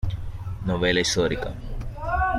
[0.69, 1.49] Novela histórica.